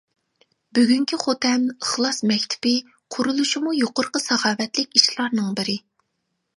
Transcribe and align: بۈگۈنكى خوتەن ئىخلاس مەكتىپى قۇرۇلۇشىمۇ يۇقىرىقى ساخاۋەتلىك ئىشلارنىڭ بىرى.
بۈگۈنكى 0.77 1.19
خوتەن 1.23 1.67
ئىخلاس 1.75 2.23
مەكتىپى 2.31 2.73
قۇرۇلۇشىمۇ 3.17 3.77
يۇقىرىقى 3.83 4.27
ساخاۋەتلىك 4.27 5.01
ئىشلارنىڭ 5.03 5.57
بىرى. 5.61 5.81